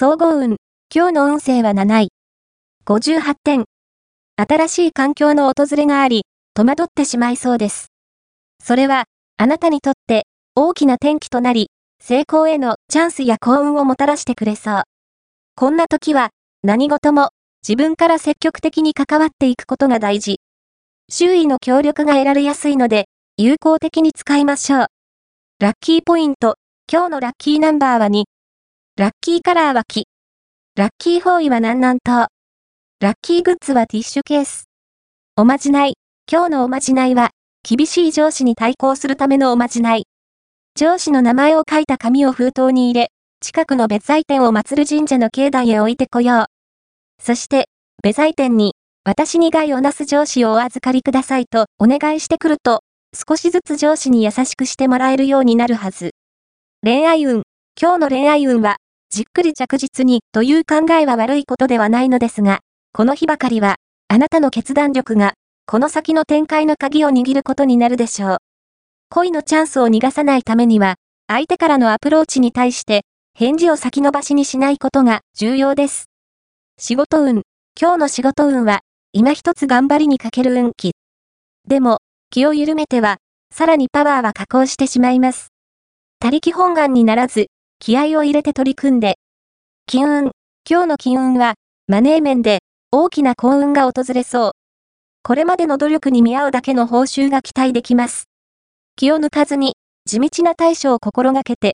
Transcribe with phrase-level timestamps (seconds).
[0.00, 0.58] 総合運。
[0.94, 2.08] 今日の運勢は7位。
[2.86, 3.64] 58点。
[4.36, 6.22] 新しい環境の訪れがあり、
[6.54, 7.88] 戸惑ってしまいそうです。
[8.62, 9.06] それは、
[9.38, 14.82] あなたにとって大きな転機となり、成功へのチャンスや幸運をもたらしてくれそう。
[15.56, 16.30] こんな時は、
[16.62, 17.30] 何事も
[17.66, 20.38] 自分から積極的に関わっていくことが大事。
[21.10, 23.06] 周囲の協力が得られやすいので、
[23.36, 24.86] 有効的に使いましょう。
[25.58, 26.54] ラッキーポイント。
[26.88, 28.37] 今日のラッキーナンバーは2。
[28.98, 30.08] ラッキーカラーは木。
[30.74, 32.26] ラッキーフォーイは南南東。
[32.98, 34.64] ラッキーグッズはティッシュケース。
[35.36, 35.94] おまじない。
[36.28, 37.30] 今日のおまじないは、
[37.62, 40.06] 厳しい上司に対抗するためのおまじない。
[40.74, 47.22] 上司の名前を書いた紙を封筒に入れ、近くの別祭店を祀る神社の境内へ置いてこよう。
[47.22, 47.68] そして、
[48.02, 52.82] 別祭店に、私に害をなす上司をお預かりくださいとお願いしてくると、
[53.14, 56.10] 少しずつ上司に優しくしてもらえるようになるはず。
[56.82, 57.44] 恋愛運。
[57.80, 58.78] 今日の恋愛運は、
[59.10, 62.60] じっくり着実にという考えは悪いことではないのですが、
[62.92, 63.76] この日ばかりは、
[64.08, 65.34] あなたの決断力が、
[65.66, 68.36] この先の展開の鍵を握ることになるでしょう。
[69.10, 73.02] 恋のチャンスを逃がさないためには、相手からのアプローチに対して、
[73.34, 76.10] 返事を先延ばしにしないことが重要です。
[76.78, 77.42] 仕事運。
[77.80, 78.80] 今日の仕事運は、
[79.12, 80.92] 今一つ頑張りにかける運気。
[81.66, 81.98] でも、
[82.30, 83.16] 気を緩めては、
[83.54, 85.48] さらにパワーは加工してしまいます。
[86.20, 87.46] 他力本願にならず、
[87.80, 89.18] 気合を入れて取り組んで。
[89.86, 90.30] 金運。
[90.68, 91.54] 今日の金運は、
[91.86, 92.58] マネー面で、
[92.90, 94.52] 大きな幸運が訪れそう。
[95.22, 98.24] これまでの努力に見合うだけの報酬が期待できます。
[98.96, 99.74] 気を抜かずに、
[100.06, 101.66] 地道な対処を心がけて、